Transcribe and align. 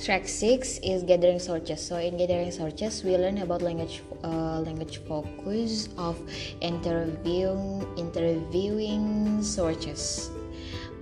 Track 0.00 0.28
six 0.28 0.80
is 0.80 1.04
gathering 1.04 1.38
sources. 1.38 1.84
So 1.84 2.00
in 2.00 2.16
gathering 2.16 2.50
sources, 2.50 3.04
we 3.04 3.20
learn 3.20 3.44
about 3.44 3.60
language 3.60 4.00
uh, 4.24 4.64
language 4.64 4.96
focus 5.04 5.92
of 6.00 6.16
interviewing 6.64 7.84
interviewing 8.00 9.44
sources 9.44 10.32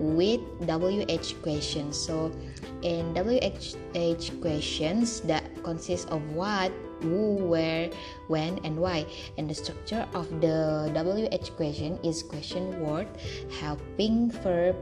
with 0.02 0.42
WH 0.66 1.30
questions. 1.46 1.94
So 1.94 2.34
in 2.82 3.14
WH 3.14 4.34
questions 4.42 5.22
that 5.30 5.46
consist 5.62 6.10
of 6.10 6.18
what, 6.34 6.74
who, 6.98 7.38
where, 7.38 7.94
when, 8.26 8.58
and 8.66 8.82
why. 8.82 9.06
And 9.38 9.46
the 9.46 9.54
structure 9.54 10.10
of 10.10 10.26
the 10.42 10.90
WH 10.90 11.54
question 11.54 12.02
is 12.02 12.26
question 12.26 12.82
word, 12.82 13.06
helping 13.62 14.34
verb 14.42 14.74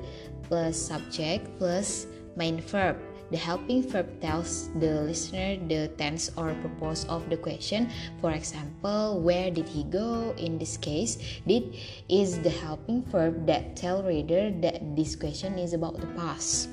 plus 0.48 0.80
subject 0.80 1.52
plus 1.60 2.08
main 2.32 2.64
verb. 2.64 2.96
The 3.30 3.36
helping 3.36 3.82
verb 3.82 4.06
tells 4.20 4.70
the 4.78 5.02
listener 5.02 5.58
the 5.58 5.90
tense 5.98 6.30
or 6.36 6.54
purpose 6.62 7.04
of 7.10 7.28
the 7.28 7.36
question. 7.36 7.90
For 8.20 8.30
example, 8.30 9.20
where 9.20 9.50
did 9.50 9.68
he 9.68 9.82
go? 9.82 10.34
In 10.38 10.58
this 10.58 10.76
case, 10.76 11.18
did 11.46 11.74
is 12.08 12.38
the 12.38 12.50
helping 12.50 13.02
verb 13.10 13.46
that 13.46 13.74
tell 13.74 14.02
reader 14.02 14.54
that 14.62 14.94
this 14.94 15.16
question 15.16 15.58
is 15.58 15.74
about 15.74 15.98
the 15.98 16.06
past 16.14 16.70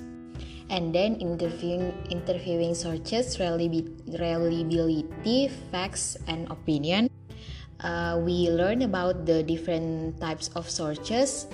and 0.70 0.96
then 0.96 1.20
interviewing 1.20 1.92
interviewing 2.10 2.74
sources 2.74 3.38
reliability 3.38 5.52
facts 5.72 6.16
and 6.28 6.50
opinion 6.50 7.10
uh, 7.84 8.18
we 8.24 8.50
learn 8.50 8.84
about 8.84 9.26
the 9.26 9.44
different 9.44 10.20
types 10.22 10.50
of 10.56 10.70
sources 10.70 11.48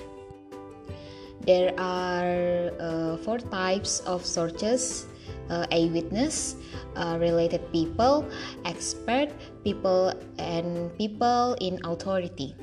there 1.45 1.73
are 1.79 2.71
uh, 2.79 3.17
four 3.17 3.39
types 3.39 4.01
of 4.01 4.25
sources 4.25 5.07
uh, 5.49 5.65
eyewitness 5.71 6.55
uh, 6.95 7.17
related 7.19 7.61
people 7.71 8.25
expert 8.65 9.29
people 9.63 10.13
and 10.37 10.95
people 10.97 11.57
in 11.59 11.79
authority. 11.83 12.55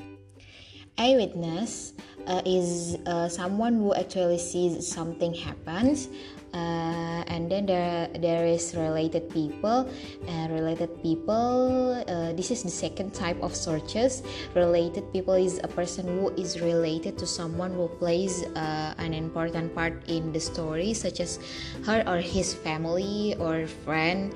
Eyewitness 0.97 1.93
uh, 2.27 2.41
is 2.45 2.97
uh, 3.05 3.27
someone 3.27 3.75
who 3.75 3.93
actually 3.95 4.37
sees 4.37 4.85
something 4.85 5.33
happens 5.33 6.09
uh, 6.53 7.23
and 7.27 7.51
then 7.51 7.65
there 7.65 8.07
there 8.19 8.45
is 8.45 8.75
related 8.75 9.29
people 9.29 9.89
and 10.27 10.51
related 10.53 10.89
people 11.03 12.03
uh, 12.07 12.31
this 12.33 12.51
is 12.51 12.63
the 12.63 12.71
second 12.71 13.13
type 13.13 13.37
of 13.43 13.55
searches. 13.55 14.23
Related 14.55 15.11
people 15.11 15.33
is 15.33 15.59
a 15.63 15.67
person 15.67 16.07
who 16.07 16.29
is 16.35 16.61
related 16.61 17.17
to 17.17 17.27
someone 17.27 17.73
who 17.73 17.87
plays 17.99 18.43
uh, 18.55 18.93
an 18.97 19.13
important 19.13 19.75
part 19.75 20.07
in 20.07 20.31
the 20.31 20.39
story 20.39 20.93
such 20.93 21.19
as 21.19 21.39
her 21.85 22.03
or 22.07 22.17
his 22.17 22.53
family 22.53 23.35
or 23.39 23.67
friend 23.83 24.33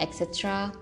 etc 0.00 0.72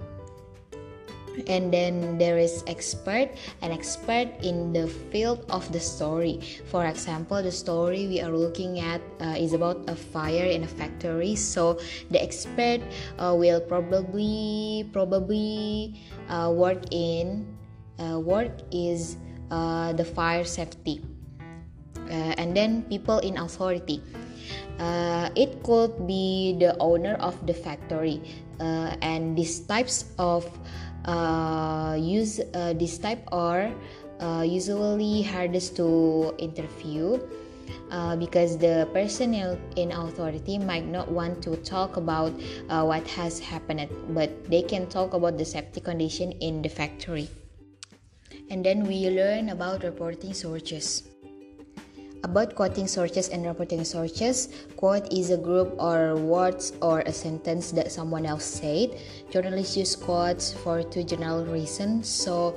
and 1.47 1.73
then 1.73 2.19
there 2.19 2.39
is 2.39 2.65
expert 2.67 3.29
an 3.63 3.73
expert 3.73 4.29
in 4.43 4.73
the 4.73 4.89
field 5.13 5.45
of 5.51 5.71
the 5.73 5.81
story. 5.81 6.41
For 6.67 6.87
example 6.87 7.43
the 7.43 7.53
story 7.53 8.09
we 8.09 8.21
are 8.21 8.33
looking 8.33 8.81
at 8.81 9.01
uh, 9.21 9.37
is 9.37 9.53
about 9.53 9.89
a 9.89 9.97
fire 9.97 10.47
in 10.47 10.65
a 10.65 10.71
factory. 10.71 11.37
So 11.37 11.79
the 12.11 12.23
expert 12.23 12.81
uh, 13.19 13.35
will 13.37 13.61
probably 13.61 14.89
probably 14.93 16.01
uh, 16.29 16.53
work 16.55 16.83
in 16.91 17.47
uh, 17.99 18.21
work 18.21 18.53
is 18.73 19.17
uh, 19.51 19.93
the 19.93 20.05
fire 20.05 20.45
safety. 20.45 21.01
Uh, 22.07 22.39
and 22.39 22.57
then 22.57 22.83
people 22.87 23.19
in 23.19 23.37
authority. 23.39 24.03
Uh, 24.79 25.31
it 25.35 25.63
could 25.65 26.07
be 26.07 26.57
the 26.61 26.77
owner 26.79 27.15
of 27.19 27.35
the 27.47 27.55
factory. 27.55 28.23
Uh, 28.61 28.95
and 29.03 29.37
these 29.37 29.61
types 29.61 30.13
of 30.19 30.47
use 31.99 32.41
uh, 32.55 32.73
this 32.75 32.99
type 32.99 33.23
are 33.33 33.71
uh, 34.21 34.45
usually 34.47 35.23
hardest 35.23 35.77
to 35.77 36.35
interview 36.39 37.21
uh, 37.91 38.17
because 38.17 38.59
the 38.59 38.89
person 38.93 39.35
in 39.77 39.93
authority 39.93 40.59
might 40.59 40.87
not 40.87 41.11
want 41.11 41.43
to 41.43 41.57
talk 41.59 41.97
about 41.97 42.33
uh, 42.69 42.83
what 42.83 43.07
has 43.09 43.39
happened 43.39 43.89
but 44.11 44.31
they 44.51 44.63
can 44.63 44.87
talk 44.87 45.15
about 45.15 45.39
the 45.39 45.45
safety 45.45 45.81
condition 45.81 46.33
in 46.41 46.63
the 46.63 46.69
factory. 46.69 47.29
And 48.51 48.65
then 48.65 48.85
we 48.87 49.11
learn 49.11 49.51
about 49.51 49.83
reporting 49.83 50.33
sources 50.33 51.03
about 52.25 52.55
quoting 52.55 52.87
sources 52.87 53.29
and 53.29 53.45
reporting 53.45 53.85
sources, 53.85 54.49
quote 54.77 55.11
is 55.13 55.31
a 55.31 55.37
group 55.37 55.75
or 55.79 56.17
words 56.17 56.73
or 56.81 57.01
a 57.01 57.13
sentence 57.13 57.71
that 57.73 57.93
someone 57.93 58.27
else 58.27 58.45
said. 58.45 58.97
Journalists 59.31 59.77
use 59.77 59.97
quotes 59.97 60.53
for 60.53 60.83
two 60.83 61.05
general 61.05 61.45
reasons. 61.45 62.09
So, 62.09 62.55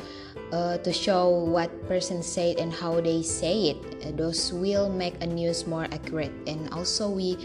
uh, 0.51 0.77
to 0.79 0.91
show 0.91 1.29
what 1.29 1.69
person 1.87 2.23
said 2.23 2.57
and 2.57 2.73
how 2.73 3.01
they 3.01 3.21
say 3.21 3.75
it, 3.75 4.05
uh, 4.05 4.11
those 4.15 4.51
will 4.53 4.89
make 4.89 5.13
a 5.21 5.27
news 5.27 5.67
more 5.67 5.85
accurate. 5.91 6.33
And 6.47 6.69
also, 6.73 7.09
we 7.09 7.37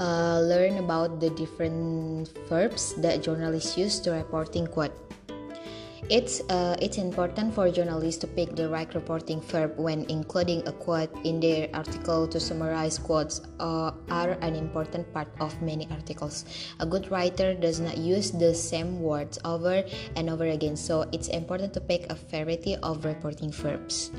uh, 0.00 0.40
learn 0.40 0.78
about 0.78 1.20
the 1.20 1.30
different 1.30 2.30
verbs 2.48 2.94
that 2.94 3.22
journalists 3.22 3.76
use 3.76 4.00
to 4.00 4.12
reporting 4.12 4.66
quote. 4.66 4.92
It's, 6.10 6.40
uh, 6.50 6.76
it's 6.82 6.98
important 6.98 7.54
for 7.54 7.70
journalists 7.70 8.20
to 8.22 8.26
pick 8.26 8.56
the 8.56 8.68
right 8.68 8.92
reporting 8.92 9.40
verb 9.40 9.78
when 9.78 10.04
including 10.10 10.66
a 10.66 10.72
quote 10.72 11.14
in 11.24 11.38
their 11.38 11.68
article 11.72 12.26
to 12.26 12.40
summarize 12.40 12.98
quotes 12.98 13.40
uh, 13.60 13.92
are 14.10 14.30
an 14.42 14.56
important 14.56 15.10
part 15.14 15.28
of 15.40 15.60
many 15.62 15.88
articles. 15.90 16.44
A 16.80 16.86
good 16.86 17.10
writer 17.10 17.54
does 17.54 17.78
not 17.78 17.96
use 17.96 18.32
the 18.32 18.52
same 18.52 19.00
words 19.00 19.38
over 19.44 19.84
and 20.16 20.28
over 20.28 20.46
again, 20.46 20.76
so 20.76 21.08
it's 21.12 21.28
important 21.28 21.72
to 21.74 21.80
pick 21.80 22.10
a 22.10 22.14
variety 22.14 22.76
of 22.82 23.04
reporting 23.04 23.52
verbs. 23.52 24.10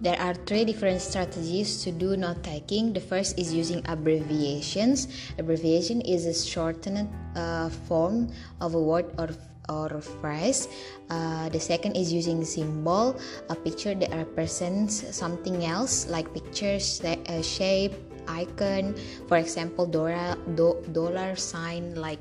There 0.00 0.18
are 0.20 0.34
three 0.46 0.64
different 0.64 1.02
strategies 1.02 1.82
to 1.82 1.90
do 1.90 2.16
note 2.16 2.44
taking. 2.44 2.92
The 2.92 3.00
first 3.00 3.36
is 3.36 3.52
using 3.52 3.82
abbreviations. 3.86 5.08
Abbreviation 5.38 6.02
is 6.02 6.24
a 6.24 6.32
shortened 6.32 7.10
uh, 7.34 7.68
form 7.68 8.30
of 8.60 8.76
a 8.76 8.80
word 8.80 9.12
or 9.18 9.30
or 9.68 10.00
phrase. 10.20 10.68
Uh, 11.10 11.48
the 11.48 11.60
second 11.60 11.96
is 11.96 12.12
using 12.12 12.44
symbol, 12.44 13.16
a 13.48 13.54
picture 13.54 13.94
that 13.94 14.10
represents 14.12 15.04
something 15.14 15.64
else 15.64 16.08
like 16.08 16.32
pictures, 16.32 17.00
uh, 17.04 17.42
shape, 17.42 17.92
icon. 18.28 18.94
For 19.28 19.36
example, 19.36 19.86
dollar 19.86 20.36
do, 20.54 20.76
dollar 20.92 21.36
sign 21.36 21.94
like 21.94 22.20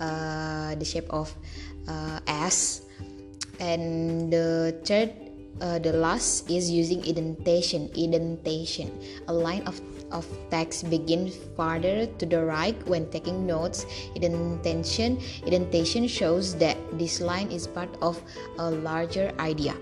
uh, 0.00 0.74
the 0.76 0.84
shape 0.84 1.08
of 1.10 1.32
uh, 1.88 2.20
S. 2.26 2.82
And 3.60 4.32
the 4.32 4.74
third 4.82 5.14
uh, 5.60 5.78
the 5.78 5.92
last 5.92 6.50
is 6.50 6.70
using 6.70 7.04
indentation 7.04 7.90
indentation 7.94 8.90
a 9.28 9.32
line 9.32 9.62
of 9.66 9.80
of 10.12 10.28
text 10.50 10.88
begin 10.90 11.32
farther 11.56 12.06
to 12.20 12.26
the 12.26 12.44
right 12.44 12.76
when 12.86 13.08
taking 13.10 13.46
notes. 13.46 13.86
Indentation, 14.14 15.18
indentation 15.46 16.06
shows 16.06 16.54
that 16.56 16.76
this 16.98 17.20
line 17.20 17.50
is 17.50 17.66
part 17.66 17.88
of 18.00 18.22
a 18.58 18.70
larger 18.70 19.32
idea. 19.40 19.74